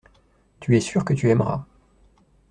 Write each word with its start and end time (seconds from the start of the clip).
Tu 0.61 0.75
es 0.75 0.81
sûr 0.81 1.05
que 1.05 1.13
tu 1.13 1.29
aimeras. 1.29 1.63